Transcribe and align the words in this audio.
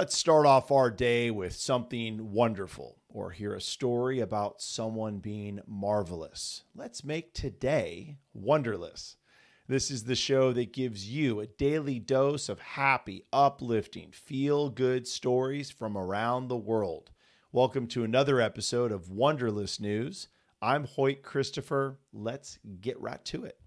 Let's 0.00 0.16
start 0.16 0.46
off 0.46 0.72
our 0.72 0.90
day 0.90 1.30
with 1.30 1.54
something 1.54 2.32
wonderful 2.32 2.96
or 3.10 3.32
hear 3.32 3.52
a 3.52 3.60
story 3.60 4.20
about 4.20 4.62
someone 4.62 5.18
being 5.18 5.60
marvelous. 5.66 6.62
Let's 6.74 7.04
make 7.04 7.34
today 7.34 8.16
wonderlous. 8.32 9.16
This 9.68 9.90
is 9.90 10.04
the 10.04 10.14
show 10.14 10.54
that 10.54 10.72
gives 10.72 11.10
you 11.10 11.40
a 11.40 11.46
daily 11.46 11.98
dose 11.98 12.48
of 12.48 12.60
happy, 12.60 13.26
uplifting, 13.30 14.10
feel 14.10 14.70
good 14.70 15.06
stories 15.06 15.70
from 15.70 15.98
around 15.98 16.48
the 16.48 16.56
world. 16.56 17.10
Welcome 17.52 17.86
to 17.88 18.02
another 18.02 18.40
episode 18.40 18.92
of 18.92 19.10
Wonderlous 19.10 19.78
News. 19.78 20.28
I'm 20.62 20.84
Hoyt 20.84 21.22
Christopher. 21.22 21.98
Let's 22.10 22.58
get 22.80 22.98
right 23.02 23.22
to 23.26 23.44
it. 23.44 23.60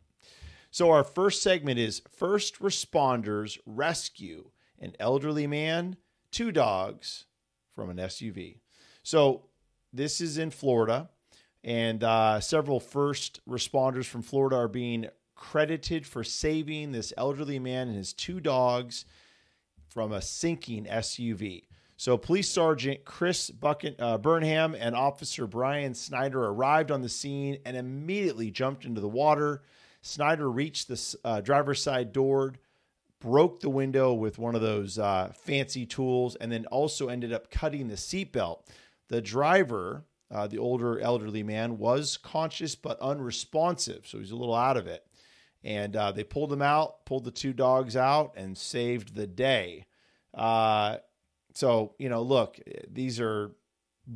So, 0.71 0.89
our 0.89 1.03
first 1.03 1.43
segment 1.43 1.77
is 1.77 2.01
First 2.09 2.57
Responders 2.57 3.59
Rescue 3.67 4.49
an 4.83 4.93
elderly 4.99 5.47
man 5.47 5.95
two 6.33 6.51
dogs 6.51 7.25
from 7.73 7.89
an 7.89 7.97
SUV. 7.97 8.57
So 9.03 9.43
this 9.93 10.19
is 10.19 10.37
in 10.37 10.49
Florida, 10.49 11.09
and 11.63 12.03
uh, 12.03 12.39
several 12.39 12.79
first 12.79 13.39
responders 13.47 14.05
from 14.05 14.21
Florida 14.21 14.57
are 14.57 14.67
being 14.67 15.07
credited 15.35 16.05
for 16.05 16.23
saving 16.23 16.91
this 16.91 17.13
elderly 17.17 17.59
man 17.59 17.87
and 17.87 17.97
his 17.97 18.13
two 18.13 18.39
dogs 18.39 19.05
from 19.87 20.11
a 20.11 20.21
sinking 20.21 20.85
SUV. 20.85 21.63
So, 21.95 22.17
Police 22.17 22.49
Sergeant 22.49 23.05
Chris 23.05 23.49
Bucket, 23.49 23.95
uh, 23.99 24.17
Burnham 24.17 24.75
and 24.77 24.95
Officer 24.95 25.47
Brian 25.47 25.93
Snyder 25.93 26.43
arrived 26.43 26.91
on 26.91 27.01
the 27.01 27.09
scene 27.09 27.59
and 27.65 27.77
immediately 27.77 28.51
jumped 28.51 28.83
into 28.83 28.99
the 28.99 29.07
water. 29.07 29.61
Snyder 30.01 30.49
reached 30.49 30.87
the 30.87 31.17
uh, 31.23 31.41
driver's 31.41 31.81
side 31.81 32.11
door, 32.11 32.55
broke 33.23 33.61
the 33.61 33.69
window 33.69 34.13
with 34.13 34.37
one 34.37 34.53
of 34.53 34.61
those 34.61 34.99
uh, 34.99 35.31
fancy 35.33 35.85
tools, 35.85 36.35
and 36.35 36.51
then 36.51 36.65
also 36.65 37.07
ended 37.07 37.31
up 37.31 37.49
cutting 37.49 37.87
the 37.87 37.95
seatbelt. 37.95 38.59
The 39.07 39.21
driver, 39.21 40.03
uh, 40.29 40.47
the 40.47 40.57
older 40.57 40.99
elderly 40.99 41.41
man, 41.41 41.77
was 41.77 42.17
conscious 42.17 42.75
but 42.75 42.99
unresponsive, 42.99 44.05
so 44.05 44.17
he's 44.19 44.31
a 44.31 44.35
little 44.35 44.53
out 44.53 44.75
of 44.75 44.87
it. 44.87 45.07
And 45.63 45.95
uh, 45.95 46.11
they 46.11 46.25
pulled 46.25 46.51
him 46.51 46.61
out, 46.61 47.05
pulled 47.05 47.23
the 47.23 47.31
two 47.31 47.53
dogs 47.53 47.95
out, 47.95 48.33
and 48.35 48.57
saved 48.57 49.15
the 49.15 49.25
day. 49.25 49.85
Uh, 50.33 50.97
so, 51.53 51.93
you 51.97 52.09
know, 52.09 52.21
look, 52.21 52.59
these 52.91 53.21
are 53.21 53.51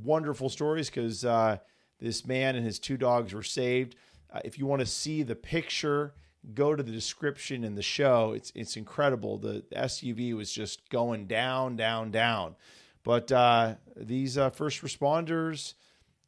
wonderful 0.04 0.50
stories 0.50 0.90
because 0.90 1.24
uh, 1.24 1.60
this 2.02 2.26
man 2.26 2.58
and 2.58 2.66
his 2.66 2.78
two 2.78 2.98
dogs 2.98 3.34
were 3.34 3.44
saved. 3.44 3.96
Uh, 4.34 4.42
if 4.44 4.60
you 4.60 4.66
want 4.66 4.82
to 4.82 4.86
see 4.86 5.24
the 5.24 5.36
picture, 5.36 6.14
go 6.54 6.76
to 6.76 6.84
the 6.84 6.92
description 6.92 7.64
in 7.64 7.76
the 7.76 7.82
show. 7.82 8.34
It's 8.34 8.52
it's 8.56 8.78
incredible. 8.78 9.38
The 9.38 9.64
SUV 9.76 10.34
was 10.36 10.52
just 10.52 10.90
going 10.90 11.28
down, 11.28 11.76
down, 11.76 12.12
down. 12.12 12.56
But 13.04 13.32
uh, 13.32 13.76
these 13.96 14.38
uh, 14.38 14.50
first 14.50 14.82
responders 14.82 15.76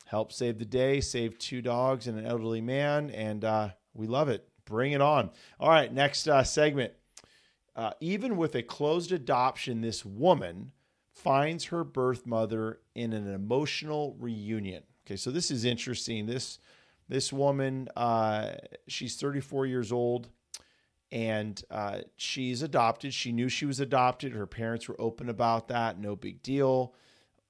helped 0.05 0.33
save 0.33 0.59
the 0.59 0.65
day, 0.65 1.01
saved 1.01 1.39
two 1.39 1.61
dogs 1.61 2.07
and 2.07 2.17
an 2.17 2.25
elderly 2.25 2.61
man, 2.61 3.09
and 3.11 3.43
uh, 3.43 3.69
we 3.93 4.07
love 4.07 4.29
it. 4.29 4.47
Bring 4.65 4.93
it 4.93 5.01
on. 5.01 5.31
All 5.59 5.69
right, 5.69 5.91
next 5.91 6.27
uh, 6.27 6.43
segment. 6.43 6.93
Uh, 7.75 7.91
even 7.99 8.37
with 8.37 8.55
a 8.55 8.63
closed 8.63 9.11
adoption, 9.11 9.81
this 9.81 10.05
woman 10.05 10.71
finds 11.11 11.65
her 11.65 11.83
birth 11.83 12.25
mother 12.25 12.79
in 12.95 13.13
an 13.13 13.31
emotional 13.33 14.15
reunion. 14.19 14.83
Okay, 15.05 15.15
so 15.15 15.31
this 15.31 15.51
is 15.51 15.65
interesting. 15.65 16.25
This 16.25 16.59
this 17.09 17.33
woman, 17.33 17.89
uh, 17.97 18.51
she's 18.87 19.17
34 19.17 19.65
years 19.65 19.91
old 19.91 20.29
and 21.11 21.61
uh, 21.71 21.99
she's 22.15 22.61
adopted. 22.61 23.13
She 23.13 23.31
knew 23.31 23.49
she 23.49 23.65
was 23.65 23.79
adopted. 23.79 24.33
Her 24.33 24.45
parents 24.45 24.87
were 24.87 24.99
open 24.99 25.27
about 25.27 25.67
that. 25.69 25.99
No 25.99 26.15
big 26.15 26.43
deal. 26.43 26.93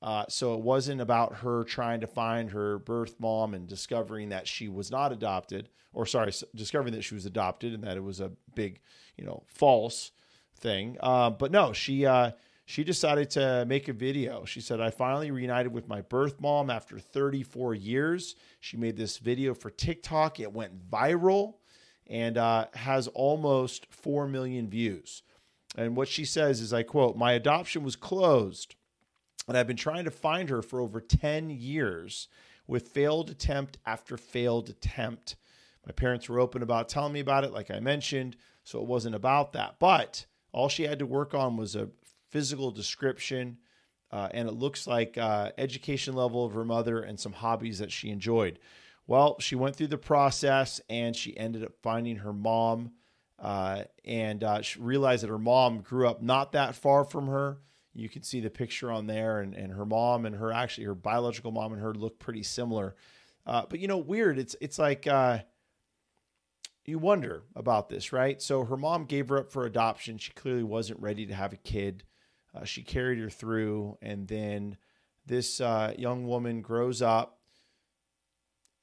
Uh, 0.01 0.23
so 0.29 0.53
it 0.53 0.61
wasn't 0.61 1.01
about 1.01 1.35
her 1.39 1.65
trying 1.65 1.99
to 1.99 2.07
find 2.07 2.51
her 2.51 2.79
birth 2.79 3.19
mom 3.19 3.53
and 3.53 3.67
discovering 3.67 4.29
that 4.29 4.47
she 4.47 4.69
was 4.69 4.89
not 4.89 5.11
adopted, 5.11 5.67
or 5.91 6.05
sorry, 6.05 6.31
discovering 6.55 6.93
that 6.93 7.03
she 7.03 7.15
was 7.15 7.25
adopted 7.25 7.73
and 7.73 7.83
that 7.83 7.97
it 7.97 8.03
was 8.03 8.21
a 8.21 8.31
big, 8.55 8.79
you 9.17 9.25
know, 9.25 9.43
false 9.47 10.11
thing. 10.55 10.95
Uh, 11.01 11.29
but 11.29 11.51
no, 11.51 11.73
she 11.73 12.05
uh, 12.05 12.31
she 12.69 12.83
decided 12.83 13.31
to 13.31 13.65
make 13.67 13.87
a 13.87 13.93
video. 13.93 14.45
She 14.45 14.61
said, 14.61 14.79
I 14.79 14.91
finally 14.91 15.31
reunited 15.31 15.73
with 15.73 15.87
my 15.87 16.01
birth 16.01 16.39
mom 16.39 16.69
after 16.69 16.99
34 16.99 17.73
years. 17.73 18.35
She 18.59 18.77
made 18.77 18.95
this 18.95 19.17
video 19.17 19.55
for 19.55 19.71
TikTok. 19.71 20.39
It 20.39 20.53
went 20.53 20.87
viral 20.87 21.55
and 22.05 22.37
uh, 22.37 22.67
has 22.75 23.07
almost 23.07 23.87
4 23.89 24.27
million 24.27 24.69
views. 24.69 25.23
And 25.77 25.95
what 25.95 26.09
she 26.09 26.23
says 26.23 26.61
is, 26.61 26.71
I 26.71 26.83
quote, 26.83 27.17
My 27.17 27.31
adoption 27.31 27.81
was 27.81 27.95
closed, 27.95 28.75
and 29.47 29.57
I've 29.57 29.65
been 29.65 29.75
trying 29.75 30.05
to 30.05 30.11
find 30.11 30.47
her 30.49 30.61
for 30.61 30.79
over 30.79 31.01
10 31.01 31.49
years 31.49 32.27
with 32.67 32.89
failed 32.89 33.31
attempt 33.31 33.79
after 33.83 34.15
failed 34.15 34.69
attempt. 34.69 35.37
My 35.87 35.91
parents 35.91 36.29
were 36.29 36.39
open 36.39 36.61
about 36.61 36.87
telling 36.87 37.13
me 37.13 37.19
about 37.19 37.43
it, 37.43 37.51
like 37.51 37.71
I 37.71 37.79
mentioned, 37.79 38.35
so 38.63 38.79
it 38.79 38.85
wasn't 38.85 39.15
about 39.15 39.53
that. 39.53 39.77
But 39.79 40.27
all 40.51 40.69
she 40.69 40.83
had 40.83 40.99
to 40.99 41.05
work 41.05 41.33
on 41.33 41.57
was 41.57 41.75
a 41.75 41.89
physical 42.29 42.71
description, 42.71 43.57
uh, 44.11 44.29
and 44.31 44.47
it 44.47 44.53
looks 44.53 44.87
like 44.87 45.17
uh, 45.17 45.51
education 45.57 46.15
level 46.15 46.45
of 46.45 46.53
her 46.53 46.65
mother 46.65 47.01
and 47.01 47.19
some 47.19 47.33
hobbies 47.33 47.79
that 47.79 47.91
she 47.91 48.09
enjoyed. 48.09 48.59
Well, 49.07 49.37
she 49.39 49.55
went 49.55 49.75
through 49.75 49.87
the 49.87 49.97
process 49.97 50.79
and 50.89 51.15
she 51.15 51.35
ended 51.37 51.63
up 51.63 51.73
finding 51.81 52.17
her 52.17 52.33
mom, 52.33 52.91
uh, 53.39 53.83
and 54.05 54.43
uh, 54.43 54.61
she 54.61 54.79
realized 54.79 55.23
that 55.23 55.29
her 55.29 55.39
mom 55.39 55.81
grew 55.81 56.07
up 56.07 56.21
not 56.21 56.51
that 56.51 56.75
far 56.75 57.03
from 57.03 57.27
her. 57.27 57.59
You 57.93 58.09
can 58.09 58.23
see 58.23 58.39
the 58.39 58.49
picture 58.49 58.91
on 58.91 59.07
there, 59.07 59.41
and, 59.41 59.55
and 59.55 59.73
her 59.73 59.85
mom 59.85 60.25
and 60.25 60.35
her 60.35 60.51
actually 60.51 60.85
her 60.85 60.95
biological 60.95 61.51
mom 61.51 61.73
and 61.73 61.81
her 61.81 61.93
look 61.93 62.19
pretty 62.19 62.43
similar. 62.43 62.95
Uh, 63.45 63.63
but 63.67 63.79
you 63.79 63.87
know, 63.87 63.97
weird. 63.97 64.37
It's 64.37 64.55
it's 64.61 64.77
like 64.77 65.07
uh, 65.07 65.39
you 66.85 66.99
wonder 66.99 67.43
about 67.55 67.89
this, 67.89 68.11
right? 68.11 68.41
So 68.41 68.65
her 68.65 68.77
mom 68.77 69.05
gave 69.05 69.29
her 69.29 69.39
up 69.39 69.51
for 69.51 69.65
adoption. 69.65 70.17
She 70.17 70.31
clearly 70.33 70.63
wasn't 70.63 70.99
ready 70.99 71.25
to 71.25 71.33
have 71.33 71.53
a 71.53 71.57
kid. 71.57 72.03
Uh, 72.55 72.63
she 72.63 72.81
carried 72.81 73.19
her 73.19 73.29
through, 73.29 73.97
and 74.01 74.27
then 74.27 74.77
this 75.25 75.61
uh, 75.61 75.93
young 75.97 76.27
woman 76.27 76.61
grows 76.61 77.01
up. 77.01 77.39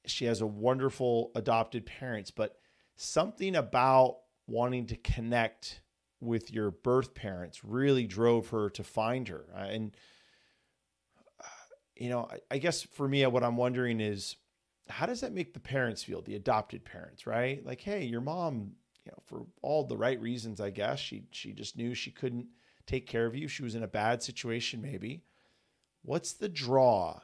She 0.05 0.25
has 0.25 0.41
a 0.41 0.47
wonderful 0.47 1.31
adopted 1.35 1.85
parents, 1.85 2.31
but 2.31 2.57
something 2.95 3.55
about 3.55 4.19
wanting 4.47 4.87
to 4.87 4.95
connect 4.95 5.81
with 6.21 6.51
your 6.51 6.71
birth 6.71 7.13
parents 7.13 7.63
really 7.63 8.07
drove 8.07 8.49
her 8.49 8.69
to 8.71 8.83
find 8.83 9.27
her. 9.27 9.45
Uh, 9.53 9.59
and, 9.59 9.97
uh, 11.39 11.47
you 11.95 12.09
know, 12.09 12.27
I, 12.31 12.55
I 12.55 12.57
guess 12.57 12.83
for 12.83 13.07
me, 13.07 13.25
what 13.25 13.43
I'm 13.43 13.57
wondering 13.57 13.99
is 13.99 14.37
how 14.89 15.05
does 15.05 15.21
that 15.21 15.33
make 15.33 15.53
the 15.53 15.59
parents 15.59 16.03
feel, 16.03 16.21
the 16.21 16.35
adopted 16.35 16.85
parents, 16.85 17.27
right? 17.27 17.63
Like, 17.65 17.81
hey, 17.81 18.05
your 18.05 18.21
mom, 18.21 18.71
you 19.05 19.11
know, 19.11 19.21
for 19.25 19.45
all 19.61 19.83
the 19.83 19.97
right 19.97 20.19
reasons, 20.19 20.61
I 20.61 20.69
guess, 20.69 20.99
she 20.99 21.23
she 21.31 21.51
just 21.51 21.77
knew 21.77 21.93
she 21.93 22.11
couldn't 22.11 22.47
take 22.87 23.05
care 23.05 23.25
of 23.25 23.35
you. 23.35 23.47
She 23.47 23.63
was 23.63 23.75
in 23.75 23.83
a 23.83 23.87
bad 23.87 24.23
situation, 24.23 24.81
maybe. 24.81 25.23
What's 26.01 26.33
the 26.33 26.49
draw? 26.49 27.19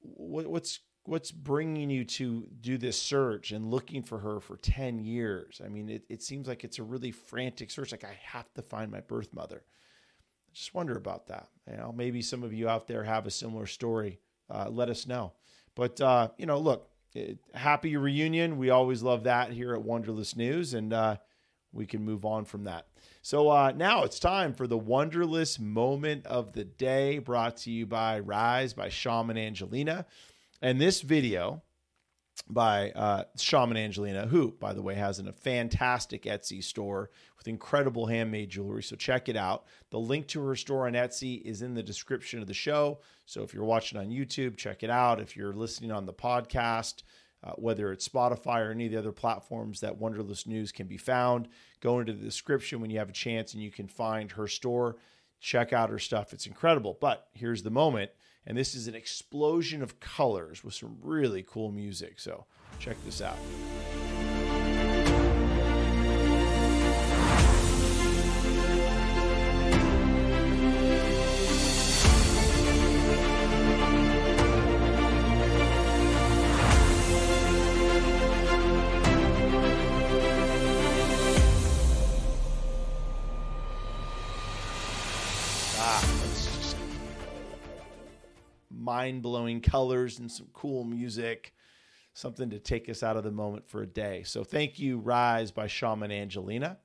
What's 0.00 0.80
what's 1.08 1.32
bringing 1.32 1.88
you 1.88 2.04
to 2.04 2.46
do 2.60 2.76
this 2.76 3.00
search 3.00 3.50
and 3.50 3.70
looking 3.70 4.02
for 4.02 4.18
her 4.18 4.40
for 4.40 4.58
10 4.58 4.98
years? 4.98 5.60
I 5.64 5.68
mean, 5.68 5.88
it, 5.88 6.04
it 6.10 6.22
seems 6.22 6.46
like 6.46 6.64
it's 6.64 6.78
a 6.78 6.82
really 6.82 7.10
frantic 7.10 7.70
search. 7.70 7.92
Like, 7.92 8.04
I 8.04 8.18
have 8.22 8.52
to 8.54 8.62
find 8.62 8.90
my 8.90 9.00
birth 9.00 9.32
mother. 9.32 9.62
I 9.64 10.50
just 10.52 10.74
wonder 10.74 10.96
about 10.96 11.28
that. 11.28 11.48
You 11.70 11.78
know, 11.78 11.94
maybe 11.96 12.20
some 12.20 12.42
of 12.42 12.52
you 12.52 12.68
out 12.68 12.86
there 12.86 13.04
have 13.04 13.26
a 13.26 13.30
similar 13.30 13.66
story. 13.66 14.20
Uh, 14.50 14.68
let 14.70 14.90
us 14.90 15.06
know. 15.06 15.32
But, 15.74 15.98
uh, 16.00 16.28
you 16.36 16.44
know, 16.44 16.58
look, 16.58 16.90
it, 17.14 17.38
happy 17.54 17.96
reunion. 17.96 18.58
We 18.58 18.68
always 18.68 19.02
love 19.02 19.24
that 19.24 19.50
here 19.50 19.74
at 19.74 19.82
Wonderlous 19.82 20.36
News. 20.36 20.74
And 20.74 20.92
uh, 20.92 21.16
we 21.72 21.86
can 21.86 22.04
move 22.04 22.24
on 22.24 22.44
from 22.44 22.64
that. 22.64 22.86
So 23.22 23.50
uh, 23.50 23.72
now 23.74 24.04
it's 24.04 24.18
time 24.18 24.54
for 24.54 24.66
the 24.66 24.78
Wonderlous 24.78 25.58
Moment 25.58 26.26
of 26.26 26.52
the 26.52 26.64
Day, 26.64 27.18
brought 27.18 27.58
to 27.58 27.70
you 27.70 27.86
by 27.86 28.20
Rise 28.20 28.72
by 28.72 28.88
Shaman 28.88 29.36
Angelina. 29.36 30.06
And 30.62 30.80
this 30.80 31.02
video 31.02 31.62
by 32.48 32.90
uh, 32.92 33.24
Shaman 33.36 33.76
Angelina, 33.76 34.26
who, 34.26 34.52
by 34.52 34.72
the 34.72 34.82
way, 34.82 34.94
has 34.94 35.18
a 35.18 35.32
fantastic 35.32 36.22
Etsy 36.22 36.62
store 36.62 37.10
with 37.36 37.48
incredible 37.48 38.06
handmade 38.06 38.50
jewelry. 38.50 38.82
So 38.82 38.96
check 38.96 39.28
it 39.28 39.36
out. 39.36 39.66
The 39.90 39.98
link 39.98 40.26
to 40.28 40.44
her 40.46 40.56
store 40.56 40.86
on 40.86 40.94
Etsy 40.94 41.42
is 41.42 41.62
in 41.62 41.74
the 41.74 41.82
description 41.82 42.40
of 42.40 42.46
the 42.46 42.54
show. 42.54 43.00
So 43.26 43.42
if 43.42 43.52
you're 43.52 43.64
watching 43.64 43.98
on 43.98 44.08
YouTube, 44.08 44.56
check 44.56 44.82
it 44.82 44.90
out. 44.90 45.20
If 45.20 45.36
you're 45.36 45.52
listening 45.52 45.92
on 45.92 46.06
the 46.06 46.12
podcast, 46.12 47.02
uh, 47.44 47.52
whether 47.52 47.92
it's 47.92 48.08
Spotify 48.08 48.66
or 48.66 48.70
any 48.70 48.86
of 48.86 48.92
the 48.92 48.98
other 48.98 49.12
platforms 49.12 49.80
that 49.80 49.98
Wonderlous 49.98 50.46
News 50.46 50.72
can 50.72 50.86
be 50.86 50.96
found. 50.96 51.48
Go 51.80 52.00
into 52.00 52.12
the 52.12 52.24
description 52.24 52.80
when 52.80 52.90
you 52.90 52.98
have 52.98 53.10
a 53.10 53.12
chance 53.12 53.54
and 53.54 53.62
you 53.62 53.70
can 53.70 53.86
find 53.86 54.32
her 54.32 54.48
store. 54.48 54.96
Check 55.40 55.72
out 55.72 55.90
her 55.90 56.00
stuff. 56.00 56.32
It's 56.32 56.46
incredible. 56.46 56.98
But 57.00 57.28
here's 57.32 57.62
the 57.62 57.70
moment. 57.70 58.10
And 58.46 58.56
this 58.56 58.74
is 58.74 58.88
an 58.88 58.94
explosion 58.94 59.82
of 59.82 60.00
colors 60.00 60.64
with 60.64 60.74
some 60.74 60.96
really 61.02 61.44
cool 61.46 61.70
music. 61.70 62.18
So 62.18 62.46
check 62.78 62.96
this 63.04 63.20
out. 63.20 63.36
Mind 88.98 89.22
blowing 89.22 89.60
colors 89.60 90.18
and 90.18 90.30
some 90.30 90.48
cool 90.52 90.82
music, 90.82 91.54
something 92.14 92.50
to 92.50 92.58
take 92.58 92.88
us 92.88 93.04
out 93.04 93.16
of 93.16 93.22
the 93.22 93.30
moment 93.30 93.68
for 93.68 93.82
a 93.82 93.86
day. 93.86 94.24
So 94.24 94.42
thank 94.42 94.78
you, 94.80 94.98
Rise 94.98 95.52
by 95.52 95.68
Shaman 95.68 96.10
Angelina. 96.10 96.78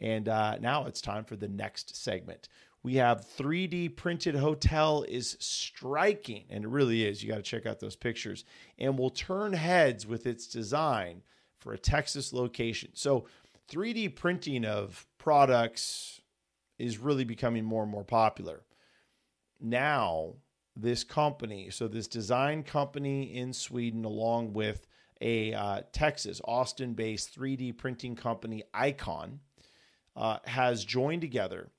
And 0.00 0.28
uh, 0.28 0.58
now 0.58 0.86
it's 0.86 1.00
time 1.00 1.24
for 1.24 1.36
the 1.36 1.46
next 1.46 1.94
segment. 1.94 2.48
We 2.82 2.96
have 2.96 3.24
3D 3.38 3.94
printed 3.94 4.34
hotel 4.34 5.04
is 5.08 5.36
striking, 5.38 6.44
and 6.50 6.64
it 6.64 6.68
really 6.68 7.04
is. 7.04 7.22
You 7.22 7.30
got 7.30 7.36
to 7.36 7.42
check 7.42 7.66
out 7.66 7.78
those 7.78 7.96
pictures, 7.96 8.44
and 8.78 8.98
will 8.98 9.10
turn 9.10 9.52
heads 9.52 10.06
with 10.08 10.26
its 10.26 10.48
design 10.48 11.22
for 11.60 11.72
a 11.72 11.78
Texas 11.78 12.32
location. 12.32 12.90
So 12.94 13.26
3D 13.70 14.16
printing 14.16 14.64
of 14.64 15.06
products 15.18 16.20
is 16.80 16.98
really 16.98 17.24
becoming 17.24 17.64
more 17.64 17.84
and 17.84 17.92
more 17.92 18.04
popular. 18.04 18.64
Now, 19.60 20.34
this 20.76 21.04
company, 21.04 21.70
so 21.70 21.86
this 21.88 22.08
design 22.08 22.62
company 22.62 23.34
in 23.34 23.52
Sweden, 23.52 24.04
along 24.04 24.52
with 24.52 24.86
a 25.20 25.54
uh, 25.54 25.82
Texas, 25.92 26.40
Austin 26.44 26.94
based 26.94 27.38
3D 27.38 27.76
printing 27.76 28.16
company, 28.16 28.64
Icon, 28.72 29.40
uh, 30.16 30.38
has 30.44 30.84
joined 30.84 31.20
together 31.20 31.70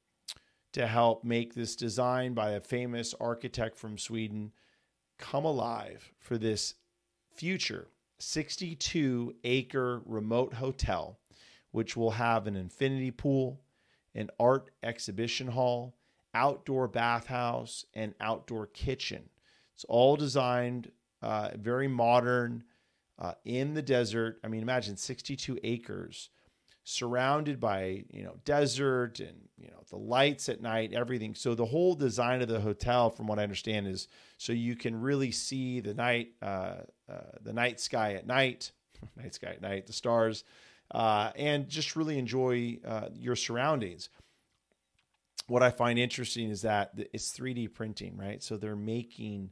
to 0.74 0.88
help 0.88 1.24
make 1.24 1.54
this 1.54 1.76
design 1.76 2.34
by 2.34 2.52
a 2.52 2.62
famous 2.62 3.14
architect 3.20 3.78
from 3.78 3.98
Sweden 3.98 4.52
come 5.18 5.46
alive 5.46 6.12
for 6.20 6.38
this 6.38 6.76
future 7.32 7.88
62 8.20 9.36
acre 9.44 10.02
remote 10.06 10.54
hotel, 10.54 11.20
which 11.72 11.98
will 11.98 12.12
have 12.12 12.48
an 12.48 12.56
infinity 12.56 13.12
pool, 13.12 13.62
an 14.14 14.30
art 14.40 14.72
exhibition 14.84 15.48
hall, 15.48 15.96
outdoor 16.36 16.88
bathhouse, 16.88 17.86
and 17.96 18.14
outdoor 18.20 18.68
kitchen. 18.68 19.30
It's 19.74 19.86
all 19.86 20.16
designed 20.16 20.92
uh, 21.22 21.50
very 21.58 21.88
modern 21.88 22.66
uh, 23.18 23.34
in 23.46 23.74
the 23.74 23.82
desert. 23.82 24.40
I 24.44 24.50
mean, 24.50 24.62
imagine 24.62 24.98
62 24.98 25.58
acres 25.64 26.30
surrounded 26.88 27.60
by 27.60 28.04
you 28.12 28.24
know 28.24 28.36
desert 28.46 29.20
and 29.20 29.36
you 29.58 29.68
know 29.68 29.82
the 29.90 29.98
lights 29.98 30.50
at 30.50 30.62
night 30.62 30.94
everything 30.94 31.34
so 31.34 31.56
the 31.56 31.66
whole 31.66 31.96
design 31.96 32.44
of 32.44 32.48
the 32.48 32.60
hotel 32.60 33.10
from 33.10 33.26
what 33.26 33.40
i 33.40 33.44
understand 33.44 33.88
is 33.88 34.08
so 34.38 34.54
you 34.54 34.76
can 34.76 35.02
really 35.02 35.32
see 35.32 35.80
the 35.80 35.96
night 35.96 36.28
uh, 36.44 36.76
uh, 37.10 37.22
the 37.42 37.52
night 37.52 37.80
sky 37.80 38.14
at 38.14 38.28
night 38.28 38.72
night 39.18 39.34
sky 39.34 39.48
at 39.48 39.64
night 39.64 39.88
the 39.88 39.94
stars 39.94 40.44
uh, 40.92 41.32
and 41.36 41.68
just 41.68 41.96
really 41.96 42.20
enjoy 42.20 42.78
uh, 42.88 43.10
your 43.16 43.36
surroundings 43.36 44.10
what 45.48 45.64
i 45.64 45.70
find 45.70 46.00
interesting 46.00 46.50
is 46.50 46.62
that 46.62 46.92
it's 47.14 47.38
3d 47.38 47.74
printing 47.74 48.18
right? 48.18 48.42
So 48.42 48.58
they're 48.58 48.76
making 48.76 49.52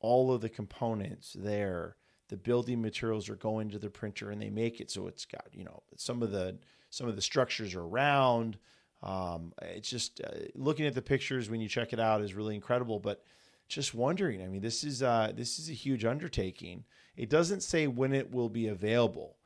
all 0.00 0.32
of 0.32 0.40
the 0.40 0.48
components 0.48 1.34
there. 1.38 1.96
The 2.28 2.36
building 2.36 2.82
materials 2.82 3.28
are 3.28 3.36
going 3.36 3.70
to 3.70 3.78
the 3.78 3.90
printer 3.90 4.30
and 4.30 4.40
they 4.40 4.50
make 4.50 4.80
it 4.80 4.90
so 4.90 5.06
it's 5.06 5.24
got 5.24 5.46
you 5.52 5.64
know 5.64 5.82
some 5.96 6.22
of 6.22 6.30
the 6.30 6.58
some 6.90 7.08
of 7.08 7.16
the 7.16 7.22
structures 7.22 7.74
are 7.74 7.86
round. 7.86 8.58
Um, 9.02 9.52
it's 9.62 9.90
just 9.90 10.20
uh, 10.22 10.30
looking 10.54 10.86
at 10.86 10.94
the 10.94 11.02
pictures 11.02 11.50
when 11.50 11.60
you 11.60 11.68
check 11.68 11.92
it 11.92 12.00
out 12.00 12.22
is 12.22 12.34
really 12.34 12.54
incredible 12.54 12.98
but 12.98 13.22
just 13.68 13.94
wondering 13.94 14.42
i 14.42 14.46
mean 14.46 14.62
this 14.62 14.82
is 14.84 15.02
uh, 15.02 15.32
this 15.34 15.58
is 15.58 15.68
a 15.68 15.72
huge 15.72 16.04
undertaking. 16.04 16.84
It 17.16 17.30
doesn't 17.30 17.62
say 17.62 17.86
when 17.86 18.12
it 18.12 18.30
will 18.32 18.48
be 18.48 18.68
available 18.68 19.36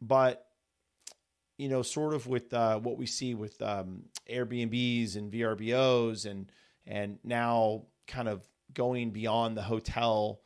but 0.00 0.45
you 1.56 1.68
know 1.68 1.82
sort 1.82 2.14
of 2.14 2.26
with 2.26 2.52
uh, 2.52 2.78
what 2.78 2.96
we 2.96 3.06
see 3.06 3.34
with 3.34 3.60
um, 3.62 4.02
airbnbs 4.30 5.16
and 5.16 5.32
vrbos 5.32 6.26
and 6.26 6.50
and 6.86 7.18
now 7.24 7.82
kind 8.06 8.28
of 8.28 8.46
going 8.72 9.10
beyond 9.10 9.56
the 9.56 9.62
hotel 9.62 10.40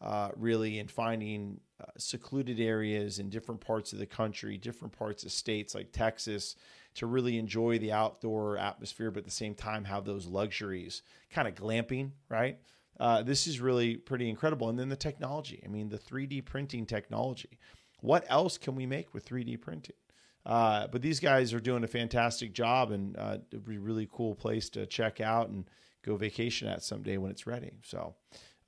uh, 0.00 0.30
really 0.36 0.78
and 0.78 0.90
finding 0.90 1.60
uh, 1.80 1.84
secluded 1.98 2.60
areas 2.60 3.18
in 3.18 3.30
different 3.30 3.60
parts 3.60 3.92
of 3.92 3.98
the 3.98 4.06
country, 4.06 4.56
different 4.56 4.96
parts 4.96 5.24
of 5.24 5.32
states 5.32 5.74
like 5.74 5.92
Texas, 5.92 6.56
to 6.94 7.06
really 7.06 7.38
enjoy 7.38 7.78
the 7.78 7.92
outdoor 7.92 8.56
atmosphere, 8.56 9.10
but 9.10 9.18
at 9.18 9.24
the 9.24 9.30
same 9.30 9.54
time 9.54 9.84
have 9.84 10.04
those 10.04 10.26
luxuries, 10.26 11.02
kind 11.30 11.46
of 11.46 11.54
glamping, 11.54 12.12
right? 12.30 12.58
Uh, 12.98 13.22
this 13.22 13.46
is 13.46 13.60
really 13.60 13.96
pretty 13.96 14.30
incredible. 14.30 14.70
And 14.70 14.78
then 14.78 14.88
the 14.88 14.96
technology. 14.96 15.62
I 15.64 15.68
mean, 15.68 15.90
the 15.90 15.98
3D 15.98 16.44
printing 16.46 16.86
technology. 16.86 17.58
What 18.00 18.24
else 18.28 18.56
can 18.56 18.74
we 18.74 18.86
make 18.86 19.12
with 19.12 19.26
3D 19.26 19.60
printing? 19.60 19.96
Uh, 20.46 20.86
but 20.86 21.02
these 21.02 21.18
guys 21.18 21.52
are 21.52 21.60
doing 21.60 21.82
a 21.82 21.88
fantastic 21.88 22.52
job, 22.52 22.92
and 22.92 23.16
uh, 23.16 23.38
it'd 23.50 23.66
be 23.66 23.76
a 23.76 23.80
really 23.80 24.08
cool 24.12 24.34
place 24.34 24.70
to 24.70 24.86
check 24.86 25.20
out 25.20 25.48
and 25.48 25.68
go 26.04 26.16
vacation 26.16 26.68
at 26.68 26.84
someday 26.84 27.16
when 27.16 27.32
it's 27.32 27.48
ready. 27.48 27.72
So, 27.82 28.14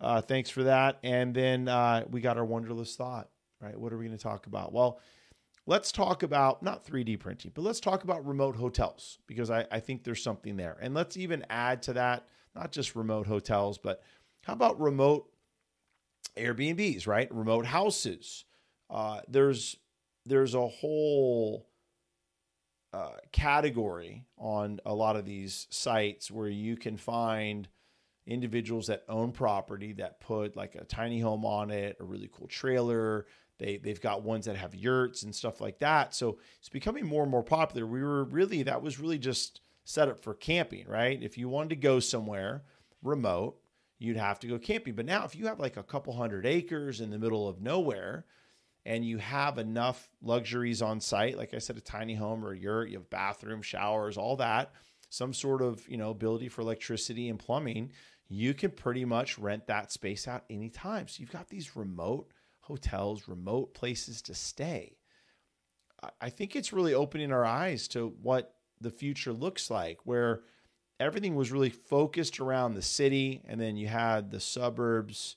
uh, 0.00 0.20
thanks 0.20 0.50
for 0.50 0.64
that. 0.64 0.98
And 1.04 1.32
then 1.32 1.68
uh, 1.68 2.04
we 2.10 2.20
got 2.20 2.36
our 2.36 2.44
wonderlous 2.44 2.96
thought, 2.96 3.28
right? 3.60 3.78
What 3.78 3.92
are 3.92 3.96
we 3.96 4.06
going 4.06 4.16
to 4.16 4.22
talk 4.22 4.46
about? 4.46 4.72
Well, 4.72 4.98
let's 5.66 5.92
talk 5.92 6.24
about 6.24 6.64
not 6.64 6.84
3D 6.84 7.20
printing, 7.20 7.52
but 7.54 7.62
let's 7.62 7.78
talk 7.78 8.02
about 8.02 8.26
remote 8.26 8.56
hotels 8.56 9.18
because 9.28 9.48
I, 9.48 9.64
I 9.70 9.78
think 9.78 10.02
there's 10.02 10.22
something 10.22 10.56
there. 10.56 10.76
And 10.80 10.94
let's 10.94 11.16
even 11.16 11.46
add 11.48 11.82
to 11.82 11.92
that, 11.92 12.26
not 12.56 12.72
just 12.72 12.96
remote 12.96 13.28
hotels, 13.28 13.78
but 13.78 14.02
how 14.42 14.52
about 14.52 14.80
remote 14.80 15.30
Airbnbs, 16.36 17.06
right? 17.06 17.32
Remote 17.32 17.66
houses. 17.66 18.44
Uh, 18.90 19.20
there's 19.28 19.76
there's 20.26 20.54
a 20.54 20.66
whole 20.66 21.67
uh, 22.92 23.10
category 23.32 24.24
on 24.38 24.80
a 24.86 24.94
lot 24.94 25.16
of 25.16 25.24
these 25.24 25.66
sites 25.70 26.30
where 26.30 26.48
you 26.48 26.76
can 26.76 26.96
find 26.96 27.68
individuals 28.26 28.86
that 28.86 29.04
own 29.08 29.32
property 29.32 29.92
that 29.94 30.20
put 30.20 30.56
like 30.56 30.74
a 30.74 30.84
tiny 30.84 31.20
home 31.20 31.44
on 31.44 31.70
it, 31.70 31.96
a 32.00 32.04
really 32.04 32.30
cool 32.32 32.46
trailer. 32.46 33.26
They 33.58 33.78
they've 33.78 34.00
got 34.00 34.22
ones 34.22 34.46
that 34.46 34.56
have 34.56 34.74
yurts 34.74 35.22
and 35.22 35.34
stuff 35.34 35.60
like 35.60 35.78
that. 35.80 36.14
So 36.14 36.38
it's 36.58 36.68
becoming 36.68 37.06
more 37.06 37.22
and 37.22 37.30
more 37.30 37.42
popular. 37.42 37.86
We 37.86 38.02
were 38.02 38.24
really 38.24 38.62
that 38.64 38.82
was 38.82 39.00
really 39.00 39.18
just 39.18 39.60
set 39.84 40.08
up 40.08 40.20
for 40.20 40.34
camping, 40.34 40.86
right? 40.86 41.20
If 41.22 41.38
you 41.38 41.48
wanted 41.48 41.70
to 41.70 41.76
go 41.76 41.98
somewhere 42.00 42.64
remote, 43.02 43.56
you'd 43.98 44.16
have 44.16 44.38
to 44.40 44.46
go 44.46 44.58
camping. 44.58 44.94
But 44.94 45.06
now 45.06 45.24
if 45.24 45.34
you 45.34 45.46
have 45.46 45.58
like 45.58 45.76
a 45.76 45.82
couple 45.82 46.12
hundred 46.14 46.46
acres 46.46 47.00
in 47.00 47.10
the 47.10 47.18
middle 47.18 47.48
of 47.48 47.60
nowhere 47.60 48.26
and 48.88 49.04
you 49.04 49.18
have 49.18 49.58
enough 49.58 50.08
luxuries 50.22 50.80
on 50.80 50.98
site, 50.98 51.36
like 51.36 51.52
I 51.52 51.58
said, 51.58 51.76
a 51.76 51.80
tiny 51.80 52.14
home 52.14 52.42
or 52.42 52.52
a 52.52 52.58
yurt, 52.58 52.88
you 52.88 52.96
have 52.96 53.10
bathroom, 53.10 53.60
showers, 53.60 54.16
all 54.16 54.36
that, 54.36 54.72
some 55.10 55.34
sort 55.34 55.60
of, 55.60 55.86
you 55.86 55.98
know, 55.98 56.08
ability 56.08 56.48
for 56.48 56.62
electricity 56.62 57.28
and 57.28 57.38
plumbing, 57.38 57.92
you 58.28 58.54
can 58.54 58.70
pretty 58.70 59.04
much 59.04 59.38
rent 59.38 59.66
that 59.66 59.92
space 59.92 60.26
out 60.26 60.44
anytime. 60.48 61.06
So 61.06 61.20
you've 61.20 61.30
got 61.30 61.50
these 61.50 61.76
remote 61.76 62.32
hotels, 62.60 63.28
remote 63.28 63.74
places 63.74 64.22
to 64.22 64.34
stay. 64.34 64.96
I 66.18 66.30
think 66.30 66.56
it's 66.56 66.72
really 66.72 66.94
opening 66.94 67.30
our 67.30 67.44
eyes 67.44 67.88
to 67.88 68.14
what 68.22 68.54
the 68.80 68.90
future 68.90 69.34
looks 69.34 69.70
like, 69.70 69.98
where 70.04 70.40
everything 70.98 71.34
was 71.34 71.52
really 71.52 71.70
focused 71.70 72.40
around 72.40 72.72
the 72.72 72.80
city, 72.80 73.42
and 73.46 73.60
then 73.60 73.76
you 73.76 73.88
had 73.88 74.30
the 74.30 74.40
suburbs 74.40 75.36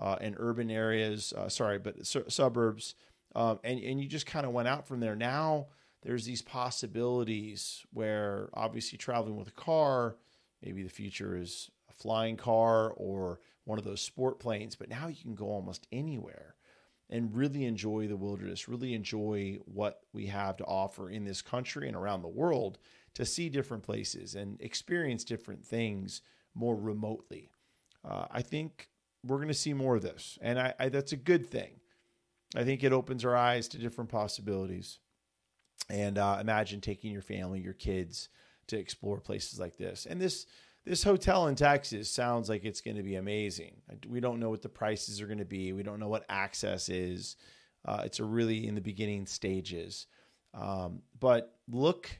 uh, 0.00 0.16
and 0.20 0.34
urban 0.38 0.70
areas. 0.70 1.32
Uh, 1.36 1.48
sorry, 1.48 1.78
but 1.78 2.04
su- 2.06 2.24
suburbs, 2.26 2.94
um, 3.36 3.60
and 3.62 3.78
and 3.78 4.00
you 4.00 4.08
just 4.08 4.26
kind 4.26 4.46
of 4.46 4.52
went 4.52 4.66
out 4.66 4.88
from 4.88 4.98
there. 4.98 5.14
Now 5.14 5.68
there's 6.02 6.24
these 6.24 6.42
possibilities 6.42 7.84
where 7.92 8.48
obviously 8.54 8.98
traveling 8.98 9.36
with 9.36 9.48
a 9.48 9.52
car, 9.52 10.16
maybe 10.62 10.82
the 10.82 10.88
future 10.88 11.36
is 11.36 11.70
a 11.90 11.92
flying 11.92 12.36
car 12.36 12.90
or 12.96 13.40
one 13.64 13.78
of 13.78 13.84
those 13.84 14.00
sport 14.00 14.40
planes, 14.40 14.74
but 14.74 14.88
now 14.88 15.06
you 15.08 15.22
can 15.22 15.34
go 15.34 15.46
almost 15.46 15.86
anywhere 15.92 16.56
and 17.10 17.36
really 17.36 17.64
enjoy 17.64 18.06
the 18.06 18.16
wilderness, 18.16 18.68
really 18.68 18.94
enjoy 18.94 19.58
what 19.66 20.00
we 20.12 20.26
have 20.26 20.56
to 20.56 20.64
offer 20.64 21.10
in 21.10 21.24
this 21.24 21.42
country 21.42 21.86
and 21.86 21.96
around 21.96 22.22
the 22.22 22.28
world 22.28 22.78
to 23.14 23.26
see 23.26 23.48
different 23.48 23.82
places 23.82 24.34
and 24.34 24.60
experience 24.60 25.24
different 25.24 25.64
things 25.64 26.22
more 26.54 26.76
remotely. 26.76 27.50
Uh, 28.08 28.26
I 28.30 28.42
think 28.42 28.89
we're 29.24 29.36
going 29.36 29.48
to 29.48 29.54
see 29.54 29.74
more 29.74 29.96
of 29.96 30.02
this, 30.02 30.38
and 30.40 30.58
I, 30.58 30.74
I, 30.78 30.88
that's 30.88 31.12
a 31.12 31.16
good 31.16 31.48
thing. 31.50 31.72
I 32.56 32.64
think 32.64 32.82
it 32.82 32.92
opens 32.92 33.24
our 33.24 33.36
eyes 33.36 33.68
to 33.68 33.78
different 33.78 34.10
possibilities. 34.10 34.98
And 35.88 36.18
uh, 36.18 36.38
imagine 36.40 36.80
taking 36.80 37.12
your 37.12 37.22
family, 37.22 37.60
your 37.60 37.74
kids 37.74 38.28
to 38.68 38.78
explore 38.78 39.20
places 39.20 39.58
like 39.58 39.76
this. 39.76 40.06
And 40.06 40.20
this 40.20 40.46
this 40.86 41.02
hotel 41.02 41.46
in 41.48 41.56
Texas 41.56 42.10
sounds 42.10 42.48
like 42.48 42.64
it's 42.64 42.80
going 42.80 42.96
to 42.96 43.02
be 43.02 43.16
amazing. 43.16 43.82
We 44.08 44.18
don't 44.18 44.40
know 44.40 44.48
what 44.48 44.62
the 44.62 44.68
prices 44.70 45.20
are 45.20 45.26
going 45.26 45.38
to 45.38 45.44
be. 45.44 45.72
We 45.72 45.82
don't 45.82 46.00
know 46.00 46.08
what 46.08 46.24
access 46.30 46.88
is. 46.88 47.36
Uh, 47.84 48.02
it's 48.04 48.18
a 48.18 48.24
really 48.24 48.66
in 48.66 48.74
the 48.74 48.80
beginning 48.80 49.26
stages. 49.26 50.06
Um, 50.54 51.02
but 51.18 51.54
look 51.68 52.10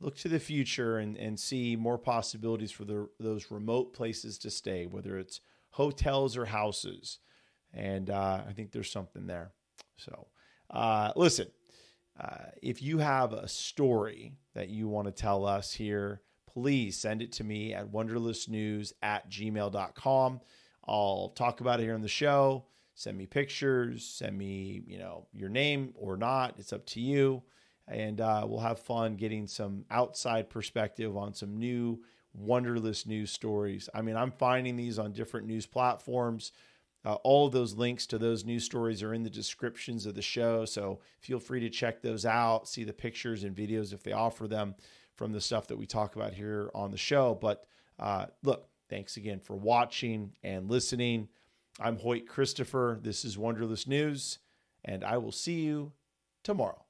look 0.00 0.16
to 0.16 0.28
the 0.28 0.40
future 0.40 0.98
and, 0.98 1.16
and 1.16 1.38
see 1.38 1.76
more 1.76 1.96
possibilities 1.96 2.72
for 2.72 2.84
the, 2.84 3.08
those 3.20 3.52
remote 3.52 3.94
places 3.94 4.36
to 4.36 4.50
stay, 4.50 4.84
whether 4.84 5.16
it's 5.16 5.40
hotels 5.72 6.36
or 6.36 6.46
houses. 6.46 7.18
And 7.74 8.08
uh, 8.10 8.42
I 8.48 8.52
think 8.52 8.72
there's 8.72 8.90
something 8.90 9.26
there. 9.26 9.52
So 9.98 10.28
uh, 10.70 11.12
listen, 11.16 11.48
uh, 12.18 12.46
if 12.62 12.82
you 12.82 12.98
have 12.98 13.32
a 13.32 13.48
story 13.48 14.36
that 14.54 14.68
you 14.68 14.88
want 14.88 15.08
to 15.08 15.12
tell 15.12 15.44
us 15.44 15.72
here, 15.72 16.22
please 16.46 16.98
send 16.98 17.22
it 17.22 17.32
to 17.32 17.44
me 17.44 17.74
at 17.74 17.90
wonderlousnews 17.90 18.92
at 19.02 19.30
gmail.com 19.30 20.40
I'll 20.86 21.32
talk 21.36 21.60
about 21.60 21.80
it 21.80 21.84
here 21.84 21.94
on 21.94 22.02
the 22.02 22.08
show. 22.08 22.64
Send 22.94 23.16
me 23.16 23.26
pictures, 23.26 24.04
send 24.04 24.36
me, 24.36 24.82
you 24.86 24.98
know, 24.98 25.26
your 25.32 25.48
name 25.48 25.94
or 25.96 26.16
not. 26.16 26.54
It's 26.58 26.72
up 26.72 26.84
to 26.86 27.00
you. 27.00 27.42
And 27.88 28.20
uh, 28.20 28.46
we'll 28.48 28.60
have 28.60 28.78
fun 28.78 29.16
getting 29.16 29.46
some 29.46 29.84
outside 29.90 30.50
perspective 30.50 31.16
on 31.16 31.34
some 31.34 31.58
new 31.58 32.00
wonderlous 32.34 33.06
news 33.06 33.30
stories. 33.30 33.88
I 33.94 34.02
mean, 34.02 34.16
I'm 34.16 34.30
finding 34.30 34.76
these 34.76 34.98
on 34.98 35.12
different 35.12 35.46
news 35.46 35.66
platforms. 35.66 36.52
Uh, 37.04 37.14
all 37.24 37.46
of 37.46 37.52
those 37.52 37.74
links 37.74 38.06
to 38.06 38.18
those 38.18 38.44
news 38.44 38.64
stories 38.64 39.02
are 39.02 39.12
in 39.12 39.24
the 39.24 39.30
descriptions 39.30 40.06
of 40.06 40.14
the 40.14 40.22
show. 40.22 40.64
So 40.64 41.00
feel 41.20 41.40
free 41.40 41.60
to 41.60 41.70
check 41.70 42.00
those 42.00 42.24
out, 42.24 42.68
see 42.68 42.84
the 42.84 42.92
pictures 42.92 43.44
and 43.44 43.56
videos 43.56 43.92
if 43.92 44.02
they 44.02 44.12
offer 44.12 44.46
them 44.46 44.74
from 45.16 45.32
the 45.32 45.40
stuff 45.40 45.66
that 45.66 45.76
we 45.76 45.86
talk 45.86 46.16
about 46.16 46.32
here 46.32 46.70
on 46.74 46.90
the 46.90 46.96
show. 46.96 47.34
But 47.34 47.66
uh, 47.98 48.26
look, 48.42 48.68
thanks 48.88 49.16
again 49.16 49.40
for 49.40 49.56
watching 49.56 50.32
and 50.42 50.70
listening. 50.70 51.28
I'm 51.80 51.98
Hoyt 51.98 52.26
Christopher. 52.28 52.98
This 53.02 53.24
is 53.24 53.38
Wonderlous 53.38 53.86
News, 53.86 54.38
and 54.84 55.02
I 55.02 55.16
will 55.16 55.32
see 55.32 55.60
you 55.60 55.92
tomorrow. 56.44 56.81